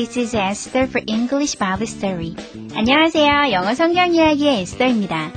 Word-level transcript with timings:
This 0.00 0.18
is 0.18 0.34
Esther 0.34 0.88
for 0.88 1.04
English 1.06 1.58
Bible 1.58 1.86
Story. 1.86 2.34
안녕하세요. 2.74 3.52
영어 3.52 3.74
성경 3.74 4.14
이야기의 4.14 4.62
에스더입니다. 4.62 5.30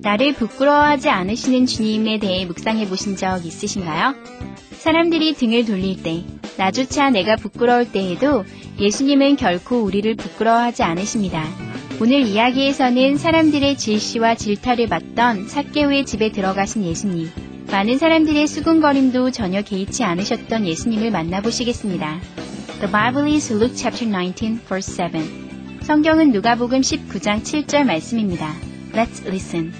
나를 0.00 0.32
부끄러워하지 0.34 1.08
않으시는 1.08 1.66
주님에 1.66 2.20
대해 2.20 2.44
묵상해 2.46 2.86
보신 2.88 3.16
적 3.16 3.44
있으신가요? 3.44 4.14
사람들이 4.78 5.34
등을 5.34 5.64
돌릴 5.64 6.04
때, 6.04 6.22
나조차 6.56 7.10
내가 7.10 7.34
부끄러울 7.34 7.90
때에도 7.90 8.44
예수님은 8.78 9.34
결코 9.34 9.82
우리를 9.82 10.14
부끄러워하지 10.14 10.84
않으십니다. 10.84 11.44
오늘 12.00 12.20
이야기에서는 12.20 13.16
사람들의 13.16 13.76
질시와 13.76 14.36
질타를 14.36 14.86
받던 14.86 15.48
삭개오의 15.48 16.06
집에 16.06 16.30
들어가신 16.30 16.84
예수님, 16.84 17.28
많은 17.72 17.98
사람들의 17.98 18.46
수군거림도 18.46 19.32
전혀 19.32 19.62
개의치 19.62 20.04
않으셨던 20.04 20.64
예수님을 20.64 21.10
만나보시겠습니다. 21.10 22.20
The 22.79 22.87
Bible 22.87 23.27
is 23.27 23.51
Luke 23.51 23.73
chapter 23.75 24.05
19 24.05 24.61
verse 24.67 24.87
7. 24.87 25.81
성경은 25.83 26.31
누가복음 26.31 26.81
19장 26.81 27.43
7절 27.43 27.85
말씀입니다. 27.85 28.53
Let's 28.93 29.25
listen. 29.25 29.73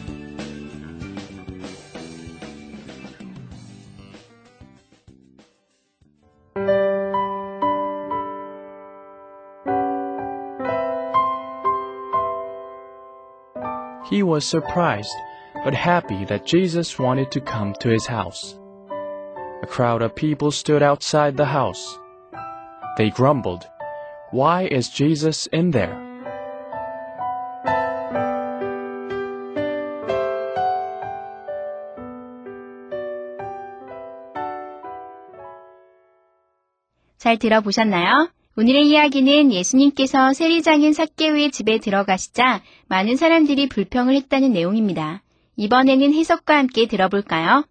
He 14.11 14.23
was 14.23 14.45
surprised, 14.45 15.15
but 15.63 15.73
happy 15.73 16.25
that 16.25 16.45
Jesus 16.45 16.99
wanted 16.99 17.31
to 17.31 17.39
come 17.39 17.73
to 17.79 17.89
his 17.89 18.05
house. 18.05 18.57
A 19.63 19.67
crowd 19.67 20.01
of 20.01 20.15
people 20.15 20.51
stood 20.51 20.83
outside 20.83 21.37
the 21.37 21.45
house. 21.45 21.97
They 22.96 23.10
grumbled, 23.10 23.68
Why 24.32 24.68
is 24.72 24.90
Jesus 24.90 25.48
in 25.52 25.70
there? 25.70 25.94
잘 37.18 37.38
들어보셨나요? 37.38 38.30
오늘의 38.56 38.88
이야기는 38.88 39.52
예수님께서 39.52 40.32
세리장인 40.32 40.94
삭개오의 40.94 41.50
집에 41.50 41.78
들어가시자 41.78 42.62
많은 42.88 43.16
사람들이 43.16 43.68
불평을 43.68 44.14
했다는 44.14 44.54
내용입니다. 44.54 45.22
이번에는 45.56 46.14
해석과 46.14 46.56
함께 46.56 46.86
들어볼까요? 46.86 47.64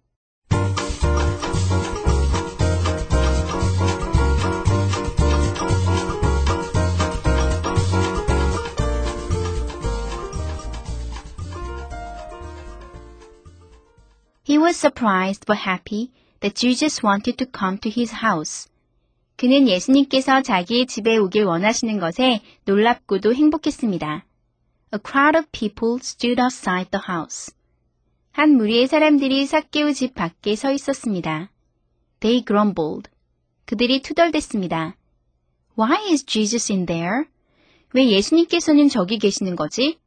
He 14.46 14.58
was 14.58 14.76
surprised 14.76 15.44
but 15.44 15.66
happy 15.66 16.12
that 16.38 16.54
Jesus 16.54 17.02
wanted 17.02 17.36
to 17.38 17.46
come 17.46 17.78
to 17.78 17.90
his 17.90 18.14
house. 18.22 18.68
그는 19.36 19.66
예수님께서 19.66 20.40
자기의 20.42 20.86
집에 20.86 21.16
오길 21.16 21.42
원하시는 21.42 21.98
것에 21.98 22.42
놀랍고도 22.64 23.34
행복했습니다. 23.34 24.24
A 24.94 25.00
crowd 25.04 25.36
of 25.36 25.48
people 25.50 25.98
stood 26.00 26.40
outside 26.40 26.90
the 26.92 27.02
house. 27.08 27.52
한 28.30 28.56
무리의 28.56 28.86
사람들이 28.86 29.46
삭개오 29.46 29.92
집 29.92 30.14
밖에 30.14 30.54
서 30.54 30.70
있었습니다. 30.70 31.50
They 32.20 32.44
grumbled. 32.44 33.10
그들이 33.64 34.00
투덜댔습니다. 34.00 34.96
Why 35.76 36.12
is 36.12 36.24
Jesus 36.24 36.72
in 36.72 36.86
there? 36.86 37.24
왜 37.94 38.08
예수님께서는 38.10 38.88
저기 38.88 39.18
계시는 39.18 39.56
거지? 39.56 39.98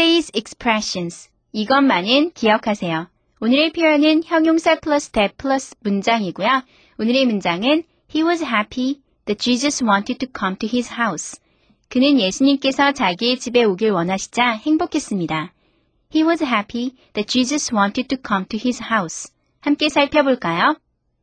Today's 0.00 0.30
expressions. 0.34 1.28
이것만은 1.52 2.30
기억하세요. 2.32 3.08
오늘의 3.38 3.74
표현은 3.74 4.24
형용사 4.24 4.80
플러스 4.80 5.10
대 5.10 5.28
플러스 5.36 5.74
문장이고요. 5.80 6.62
오늘의 6.98 7.26
문장은 7.26 7.82
He 8.08 8.26
was 8.26 8.42
happy 8.42 9.02
that 9.26 9.38
Jesus 9.38 9.84
wanted 9.84 10.18
to 10.24 10.32
come 10.34 10.56
to 10.56 10.66
his 10.66 10.90
house. 10.90 11.38
그는 11.90 12.18
예수님께서 12.18 12.92
자기의 12.92 13.38
집에 13.38 13.62
오길 13.62 13.90
원하시자 13.90 14.52
행복했습니다. 14.64 15.52
He 16.14 16.26
was 16.26 16.42
happy 16.42 16.94
that 17.12 17.26
Jesus 17.30 17.70
wanted 17.70 18.08
to 18.08 18.16
come 18.26 18.46
to 18.48 18.58
his 18.58 18.82
house. 18.82 19.30
함께 19.60 19.90
살펴볼까요? 19.90 20.76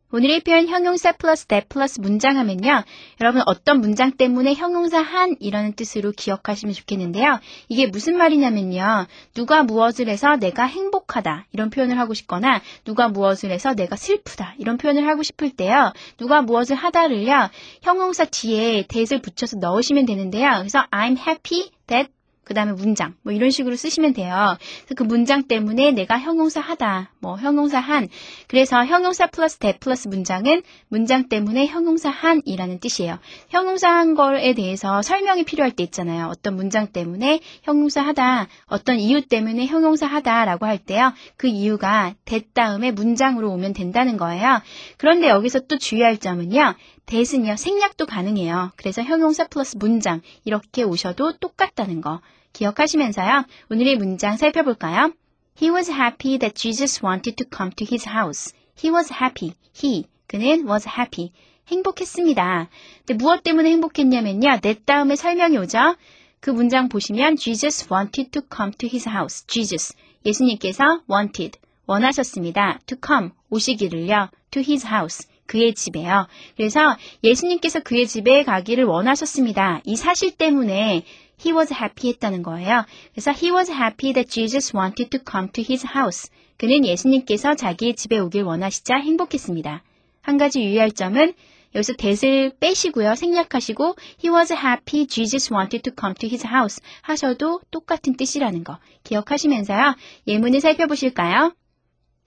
오늘의 0.09 0.40
표현 0.40 0.68
형용사 0.69 1.12
플러스 1.13 1.45
that 1.47 1.68
플러스 1.68 2.00
문장 2.00 2.38
하면요. 2.38 2.84
여러분 3.19 3.41
어떤 3.45 3.81
문장 3.81 4.12
때문에 4.12 4.53
형용사 4.53 5.01
한 5.01 5.35
이라는 5.41 5.73
뜻으로 5.73 6.13
기억하시면 6.13 6.73
좋겠는데요. 6.73 7.40
이게 7.68 7.88
무슨 7.88 8.18
말이냐면요. 8.18 9.06
누가 9.34 9.63
무엇을 9.63 10.07
해서 10.07 10.38
내가 10.38 10.63
행복하다 10.63 11.47
이런 11.51 11.69
표현을 11.69 12.00
하고 12.00 12.13
싶거나 12.13 12.62
누가 12.85 13.09
무엇을 13.09 13.51
해서 13.51 13.73
내가 13.73 13.97
슬프다 13.97 14.56
이런 14.57 14.78
표현을 14.78 15.06
하고 15.07 15.23
싶을 15.23 15.50
때요. 15.50 15.91
누가 16.18 16.41
무엇을 16.41 16.78
하다를요. 16.78 17.50
형용사 17.81 18.25
뒤에 18.25 18.84
that을 18.88 19.22
붙여서 19.22 19.57
넣으시면 19.57 20.06
되는데요. 20.06 20.51
그래서 20.59 20.85
I'm 20.89 21.18
happy 21.18 21.72
that 21.88 22.16
그 22.47 22.53
다음에 22.53 22.71
문장, 22.71 23.13
뭐 23.23 23.33
이런 23.33 23.51
식으로 23.51 23.75
쓰시면 23.75 24.13
돼요. 24.13 24.57
그 24.95 25.03
문장 25.03 25.43
때문에 25.43 25.91
내가 25.91 26.17
형용사 26.17 26.61
하다, 26.61 27.11
뭐 27.19 27.35
형용사 27.35 27.77
한. 27.77 28.07
그래서 28.47 28.85
형용사 28.85 29.27
플러스 29.27 29.57
대 29.57 29.77
플러스 29.77 30.07
문장은 30.07 30.61
문장 30.87 31.27
때문에 31.27 31.67
형용사 31.67 32.09
한이라는 32.09 32.79
뜻이에요. 32.79 33.19
형용사 33.49 33.89
한 33.89 34.15
거에 34.15 34.53
대해서 34.53 35.01
설명이 35.01 35.43
필요할 35.43 35.71
때 35.71 35.83
있잖아요. 35.83 36.27
어떤 36.27 36.55
문장 36.55 36.87
때문에 36.87 37.41
형용사 37.63 38.01
하다, 38.01 38.47
어떤 38.67 38.97
이유 38.97 39.27
때문에 39.27 39.65
형용사 39.65 40.07
하다라고 40.07 40.65
할 40.65 40.77
때요. 40.77 41.11
그 41.35 41.47
이유가 41.47 42.13
대 42.23 42.39
다음에 42.53 42.91
문장으로 42.91 43.51
오면 43.51 43.73
된다는 43.73 44.15
거예요. 44.15 44.61
그런데 44.95 45.27
여기서 45.27 45.59
또 45.67 45.77
주의할 45.77 46.15
점은요. 46.17 46.75
대은요 47.07 47.56
생략도 47.56 48.06
가능해요. 48.06 48.73
그래서 48.75 49.01
형용사 49.01 49.47
플러스 49.47 49.78
문장 49.78 50.22
이렇게 50.44 50.84
오셔도 50.84 51.38
똑같다는 51.38 52.01
거 52.01 52.22
기억하시면서요. 52.51 53.45
오늘의 53.72 53.95
문장 53.95 54.35
살펴볼까요? 54.35 55.13
He 55.59 55.73
was 55.73 55.90
happy 55.90 56.38
that 56.38 56.53
Jesus 56.53 57.03
wanted 57.03 57.35
to 57.38 57.45
come 57.50 57.72
to 57.78 57.88
his 57.90 58.07
house. 58.09 58.53
He 58.78 58.94
was 58.94 59.12
happy. 59.13 59.53
He 59.73 60.03
그는 60.28 60.69
was 60.69 60.85
happy. 60.88 61.31
행복했습니다. 61.69 62.69
근데 63.06 63.13
무엇 63.13 63.42
때문에 63.42 63.71
행복했냐면요. 63.71 64.60
내 64.62 64.74
다음에 64.74 65.15
설명이 65.15 65.57
오죠. 65.57 65.95
그 66.42 66.50
문장 66.50 66.89
보시면 66.89 67.38
Jesus 67.38 67.88
wanted 67.92 68.31
to 68.31 68.42
come 68.53 68.71
to 68.77 68.89
his 68.89 69.07
house. 69.07 69.48
Jesus 69.48 69.95
예수님께서 70.25 71.01
wanted 71.10 71.57
원하셨습니다. 71.86 72.80
to 72.86 72.98
come 73.03 73.31
오시기를요. 73.50 74.30
to 74.51 74.62
his 74.62 74.86
house 74.86 75.25
그의 75.47 75.73
집에요. 75.73 76.27
그래서 76.55 76.95
예수님께서 77.23 77.79
그의 77.79 78.05
집에 78.05 78.44
가기를 78.44 78.83
원하셨습니다. 78.83 79.81
이 79.85 79.95
사실 79.95 80.31
때문에 80.31 81.03
he 81.44 81.55
was 81.55 81.73
happy 81.73 82.11
했다는 82.11 82.44
거예요. 82.44 82.85
그래서 83.13 83.31
he 83.31 83.51
was 83.51 83.71
happy 83.71 84.13
that 84.13 84.29
Jesus 84.29 84.75
wanted 84.75 85.09
to 85.09 85.19
come 85.29 85.49
to 85.51 85.63
his 85.67 85.85
house. 85.88 86.29
그는 86.57 86.85
예수님께서 86.85 87.55
자기의 87.55 87.95
집에 87.95 88.17
오길 88.19 88.44
원하시자 88.44 88.97
행복했습니다. 88.97 89.83
한 90.21 90.38
가지 90.38 90.61
유의할 90.61 90.91
점은 90.91 91.33
여기서 91.75 91.93
that을 91.93 92.53
빼시고요. 92.59 93.15
생략하시고 93.15 93.95
he 94.23 94.33
was 94.33 94.51
happy 94.51 95.05
Jesus 95.05 95.53
wanted 95.53 95.83
to 95.83 95.93
come 95.97 96.15
to 96.15 96.27
his 96.27 96.45
house 96.47 96.81
하셔도 97.01 97.61
똑같은 97.69 98.17
뜻이라는 98.17 98.63
거 98.63 98.79
기억하시면서요. 99.03 99.95
예문을 100.25 100.59
살펴보실까요? 100.59 101.53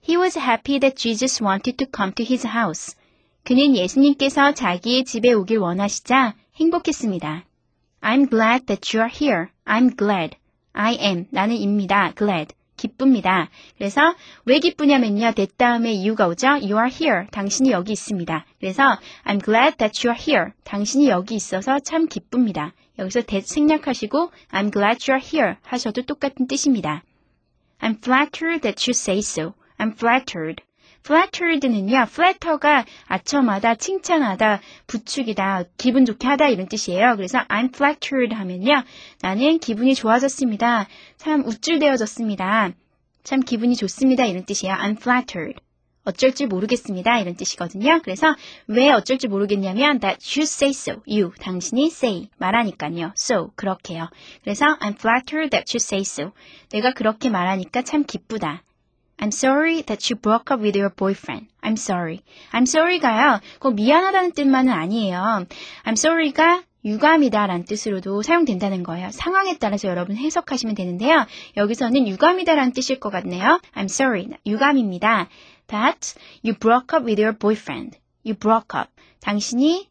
He 0.07 0.17
was 0.17 0.39
happy 0.39 0.79
that 0.79 0.95
Jesus 0.95 1.43
wanted 1.43 1.77
to 1.77 1.87
come 1.93 2.13
to 2.13 2.25
his 2.25 2.47
house. 2.47 2.95
그는 3.43 3.75
예수님께서 3.75 4.53
자기의 4.53 5.03
집에 5.03 5.33
오길 5.33 5.57
원하시자 5.57 6.35
행복했습니다. 6.55 7.43
I'm 8.01 8.29
glad 8.29 8.65
that 8.67 8.95
you 8.95 9.07
are 9.07 9.11
here. 9.11 9.47
I'm 9.65 9.97
glad. 9.97 10.37
I 10.73 10.97
am. 10.99 11.25
나는 11.31 11.55
입니다. 11.55 12.13
glad. 12.15 12.53
기쁩니다. 12.77 13.49
그래서 13.77 14.15
왜 14.45 14.59
기쁘냐면요. 14.59 15.33
that 15.33 15.55
다음에 15.57 15.91
이유가 15.91 16.27
오죠. 16.27 16.47
You 16.47 16.77
are 16.77 16.89
here. 16.89 17.27
당신이 17.31 17.71
여기 17.71 17.93
있습니다. 17.93 18.45
그래서 18.59 18.97
I'm 19.25 19.43
glad 19.43 19.77
that 19.77 20.07
you 20.07 20.15
are 20.15 20.19
here. 20.19 20.51
당신이 20.63 21.09
여기 21.09 21.35
있어서 21.35 21.79
참 21.79 22.07
기쁩니다. 22.07 22.73
여기서 22.97 23.21
that 23.21 23.47
생략하시고 23.47 24.31
I'm 24.51 24.71
glad 24.71 25.11
you 25.11 25.19
are 25.19 25.21
here 25.21 25.55
하셔도 25.63 26.03
똑같은 26.03 26.47
뜻입니다. 26.47 27.03
I'm 27.79 27.97
flattered 27.97 28.61
that 28.61 28.89
you 28.89 28.93
say 28.93 29.19
so. 29.19 29.53
I'm 29.77 29.93
flattered. 29.93 30.63
Flattered는요, 31.05 32.07
flatter가 32.09 32.85
아첨하다, 33.07 33.75
칭찬하다, 33.75 34.61
부축이다, 34.87 35.63
기분 35.77 36.05
좋게 36.05 36.27
하다 36.27 36.49
이런 36.49 36.67
뜻이에요. 36.67 37.15
그래서 37.15 37.39
I'm 37.47 37.73
flattered 37.73 38.35
하면요, 38.35 38.83
나는 39.21 39.59
기분이 39.59 39.95
좋아졌습니다. 39.95 40.87
참 41.17 41.45
우쭐대어졌습니다. 41.45 42.71
참 43.23 43.39
기분이 43.41 43.75
좋습니다 43.75 44.25
이런 44.25 44.45
뜻이에요. 44.45 44.75
I'm 44.75 44.99
flattered. 44.99 45.59
어쩔 46.03 46.33
줄 46.33 46.47
모르겠습니다. 46.47 47.19
이런 47.19 47.35
뜻이거든요. 47.35 47.99
그래서 48.03 48.35
왜 48.67 48.89
어쩔 48.89 49.19
줄 49.19 49.29
모르겠냐면 49.29 49.99
that 49.99 50.39
you 50.39 50.43
say 50.43 50.71
so. 50.71 51.01
you. 51.07 51.31
당신이 51.39 51.85
say. 51.87 52.29
말하니까요. 52.37 53.13
so. 53.15 53.51
그렇게요. 53.55 54.09
그래서 54.43 54.65
I'm 54.79 54.97
flattered 54.97 55.51
that 55.51 55.71
you 55.71 55.77
say 55.77 56.01
so. 56.01 56.31
내가 56.69 56.91
그렇게 56.93 57.29
말하니까 57.29 57.83
참 57.83 58.03
기쁘다. 58.03 58.63
I'm 59.21 59.31
sorry 59.31 59.83
that 59.83 60.09
you 60.09 60.19
broke 60.19 60.51
up 60.51 60.61
with 60.61 60.75
your 60.75 60.89
boyfriend. 60.89 61.47
I'm 61.61 61.77
sorry. 61.77 62.21
I'm 62.51 62.63
sorry가요. 62.63 63.39
꼭 63.59 63.75
미안하다는 63.75 64.31
뜻만은 64.31 64.73
아니에요. 64.73 65.45
I'm 65.85 65.93
sorry가 65.93 66.63
유감이다 66.83 67.45
라는 67.45 67.63
뜻으로도 67.65 68.23
사용된다는 68.23 68.81
거예요. 68.81 69.11
상황에 69.11 69.57
따라서 69.59 69.87
여러분 69.87 70.17
해석하시면 70.17 70.73
되는데요. 70.73 71.27
여기서는 71.55 72.07
유감이다 72.07 72.55
라는 72.55 72.73
뜻일 72.73 72.99
것 72.99 73.11
같네요. 73.11 73.61
I'm 73.75 73.85
sorry. 73.85 74.27
유감입니다. 74.47 75.29
That 75.67 76.15
you 76.43 76.57
broke 76.57 76.97
up 76.97 77.05
with 77.05 77.21
your 77.21 77.37
boyfriend. 77.37 77.99
You 78.25 78.35
broke 78.35 78.75
up. 78.75 78.89
당신이 79.19 79.87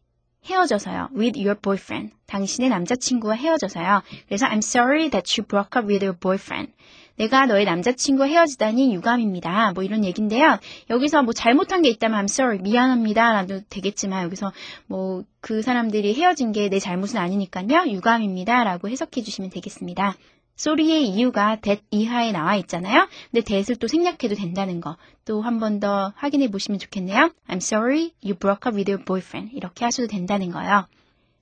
헤어져서요. 0.47 1.11
With 1.15 1.39
your 1.39 1.55
boyfriend. 1.55 2.15
당신의 2.27 2.71
남자친구와 2.71 3.35
헤어져서요. 3.35 4.03
그래서 4.27 4.47
I'm 4.47 4.59
sorry 4.59 5.09
that 5.11 5.41
you 5.41 5.47
broke 5.47 5.81
up 5.81 5.87
with 5.87 6.05
your 6.05 6.19
boyfriend. 6.19 6.73
내가 7.21 7.45
너의 7.45 7.67
남자친구와 7.67 8.29
헤어지다니 8.29 8.95
유감입니다. 8.95 9.73
뭐 9.75 9.85
이런 9.85 10.05
얘기인데요. 10.07 10.59
여기서 10.89 11.23
뭐 11.23 11.35
잘못한 11.35 11.83
게 11.83 11.91
있다면 11.91 12.19
I'm 12.21 12.25
sorry, 12.25 12.59
미안합니다. 12.63 13.33
라도 13.33 13.61
되겠지만 13.69 14.25
여기서 14.25 14.53
뭐 14.87 15.23
그 15.43 15.63
사람들이 15.63 16.15
헤어진 16.15 16.53
게 16.53 16.69
내 16.71 16.79
잘못은 16.79 17.19
아니니까요. 17.19 17.91
유감입니다. 17.91 18.65
라고 18.65 18.89
해석해 18.89 19.23
주시면 19.23 19.51
되겠습니다. 19.51 20.15
소리의 20.57 21.09
이유가 21.09 21.57
that 21.61 21.83
이하에 21.91 22.33
나와 22.33 22.57
있잖아요. 22.57 23.09
근데 23.31 23.43
that을 23.45 23.77
또 23.77 23.87
생략해도 23.87 24.35
된다는 24.35 24.81
거. 24.81 24.97
또 25.27 25.41
한 25.43 25.59
번 25.61 25.81
더 25.81 26.13
확인해 26.17 26.51
보시면 26.51 26.79
좋겠네요. 26.79 27.31
I'm 27.49 27.57
sorry 27.57 28.13
you 28.25 28.35
broke 28.35 28.69
up 28.69 28.77
with 28.77 28.91
your 28.91 29.03
boyfriend. 29.05 29.55
이렇게 29.57 29.85
하셔도 29.85 30.09
된다는 30.09 30.51
거예요. 30.53 30.87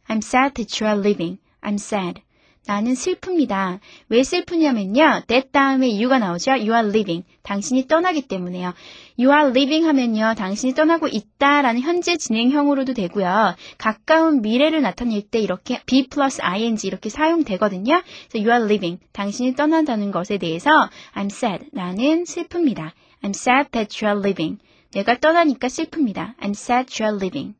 I'm 0.08 0.18
sad 0.18 0.54
that 0.54 0.82
you 0.82 0.88
are 0.90 1.00
leaving. 1.00 1.38
I'm 1.60 1.74
sad. 1.74 2.22
나는 2.68 2.92
슬픕니다. 2.92 3.80
왜 4.10 4.22
슬프냐면요. 4.22 5.22
that 5.26 5.52
다음에 5.52 5.88
이유가 5.88 6.18
나오죠. 6.18 6.50
You 6.50 6.74
are 6.74 6.86
leaving. 6.86 7.24
당신이 7.42 7.88
떠나기 7.88 8.28
때문에요. 8.28 8.74
You 9.18 9.32
are 9.34 9.48
leaving 9.48 9.86
하면요. 9.86 10.34
당신이 10.36 10.74
떠나고 10.74 11.08
있다라는 11.08 11.80
현재 11.80 12.18
진행형으로도 12.18 12.92
되고요. 12.92 13.56
가까운 13.78 14.42
미래를 14.42 14.82
나타낼 14.82 15.22
때 15.22 15.38
이렇게 15.38 15.80
be 15.86 16.08
plus 16.08 16.42
ing 16.42 16.86
이렇게 16.86 17.08
사용되거든요. 17.08 18.02
그래서 18.30 18.46
you 18.46 18.50
are 18.50 18.62
leaving. 18.62 19.00
당신이 19.12 19.54
떠난다는 19.54 20.10
것에 20.10 20.36
대해서 20.36 20.90
I'm 21.14 21.32
sad. 21.32 21.70
나는 21.72 22.24
슬픕니다. 22.24 22.90
I'm 23.22 23.30
sad 23.30 23.70
that 23.70 24.04
you 24.04 24.14
are 24.14 24.20
leaving. 24.20 24.60
내가 24.92 25.18
떠나니까 25.18 25.68
슬픕니다. 25.68 26.36
I'm 26.36 26.50
sad 26.50 27.02
you 27.02 27.10
are 27.10 27.16
leaving. 27.16 27.54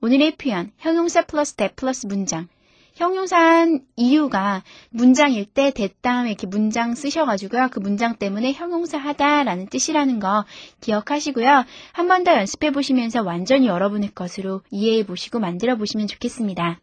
오늘의 0.00 0.32
표현, 0.32 0.72
형용사 0.78 1.22
플러스 1.22 1.54
that 1.54 1.76
플러스 1.76 2.08
문장. 2.08 2.48
형용사한 2.94 3.84
이유가 3.96 4.62
문장일 4.90 5.46
때 5.46 5.72
됐다음에 5.72 6.28
이렇게 6.30 6.46
문장 6.46 6.94
쓰셔가지고요. 6.94 7.68
그 7.72 7.80
문장 7.80 8.16
때문에 8.16 8.52
형용사 8.52 8.98
하다라는 8.98 9.66
뜻이라는 9.68 10.20
거 10.20 10.44
기억하시고요. 10.80 11.64
한 11.92 12.08
번 12.08 12.22
더 12.24 12.32
연습해 12.36 12.70
보시면서 12.70 13.22
완전히 13.22 13.66
여러분의 13.66 14.12
것으로 14.14 14.62
이해해 14.70 15.04
보시고 15.04 15.40
만들어 15.40 15.76
보시면 15.76 16.06
좋겠습니다. 16.06 16.80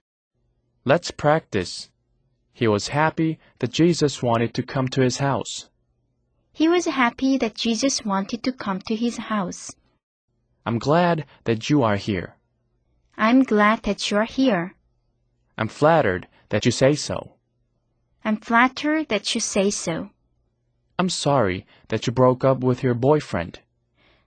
Let's 0.86 1.16
practice. 1.16 1.90
He 2.54 2.68
was 2.68 2.92
happy 2.92 3.38
that 3.60 3.72
Jesus 3.74 4.20
wanted 4.26 4.54
to 4.54 4.64
come 4.68 4.88
to 4.90 5.02
his 5.04 5.24
house. 5.24 5.70
He 6.54 6.68
was 6.68 6.90
happy 6.90 7.38
that 7.40 7.56
Jesus 7.56 8.04
wanted 8.06 8.42
to 8.44 8.52
come 8.52 8.82
to 8.88 8.96
his 8.96 9.18
house. 9.32 9.74
I'm 10.66 10.78
glad 10.78 11.24
that 11.46 11.72
you 11.72 11.84
are 11.84 11.96
here. 11.98 12.34
I'm 13.16 13.44
glad 13.46 13.84
that 13.84 14.12
you're 14.12 14.28
here. 14.28 14.76
I'm 15.58 15.68
flattered 15.68 16.28
that 16.50 16.66
you 16.66 16.72
say 16.72 16.96
so. 16.96 17.34
I'm 18.24 18.38
flattered 18.38 19.10
that 19.10 19.34
you 19.34 19.42
say 19.42 19.70
so. 19.72 20.10
I'm 21.00 21.10
sorry 21.10 21.66
that 21.88 22.06
you 22.06 22.14
broke 22.14 22.44
up 22.44 22.60
with 22.60 22.84
your 22.84 22.94
boyfriend. 22.94 23.60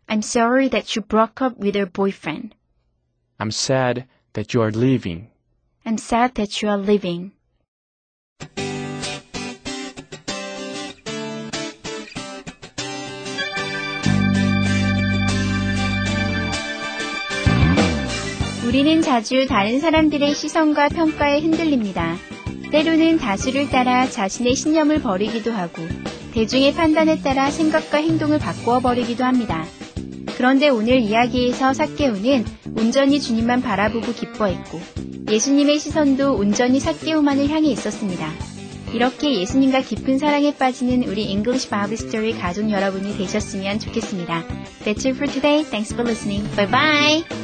I'm 0.09 0.23
sorry 0.23 0.69
that 0.69 0.97
you 0.97 1.03
broke 1.03 1.41
up 1.41 1.57
with 1.57 1.77
your 1.77 1.87
boyfriend. 1.87 2.55
I'm 3.39 3.51
sad 3.51 4.07
that 4.33 4.53
you 4.53 4.63
are 4.63 4.73
leaving. 4.73 5.31
I'm 5.87 5.99
sad 5.99 6.35
that 6.35 6.63
you 6.63 6.69
are 6.69 6.79
leaving. 6.79 7.33
우리는 18.67 19.03
자주 19.03 19.47
다른 19.47 19.79
사람들의 19.79 20.35
시선과 20.35 20.89
평가에 20.89 21.41
흔들립니다. 21.41 22.17
때로는 22.73 23.19
다수를 23.19 23.69
따라 23.69 24.09
자신의 24.09 24.57
신념을 24.57 25.03
버리기도 25.03 25.53
하고 25.53 25.83
대중의 26.33 26.73
판단에 26.75 27.21
따라 27.21 27.51
생각과 27.51 27.99
행동을 27.99 28.39
바꾸어 28.39 28.81
버리기도 28.81 29.23
합니다. 29.25 29.65
그런데 30.37 30.71
오늘 30.71 30.99
이야기에서 31.01 31.75
삭개우는 31.75 32.45
온전히 32.77 33.21
주님만 33.21 33.61
바라보고 33.61 34.13
기뻐했고 34.13 34.81
예수님의 35.31 35.79
시선도 35.79 36.35
온전히 36.35 36.81
삭개우만을 36.81 37.51
향해 37.51 37.69
있었습니다. 37.69 38.33
이렇게 38.95 39.41
예수님과 39.41 39.83
깊은 39.83 40.19
사랑에 40.19 40.55
빠지는 40.57 41.05
우리 41.05 41.25
English 41.25 41.69
Bible 41.69 41.95
Story 41.95 42.33
가족 42.33 42.71
여러분이 42.71 43.17
되셨으면 43.19 43.79
좋겠습니다. 43.79 44.45
That's 44.85 45.07
it 45.07 45.11
for 45.11 45.31
today. 45.31 45.65
Thanks 45.65 45.93
for 45.93 46.09
listening. 46.09 46.49
Bye 46.57 46.71
bye. 46.71 47.44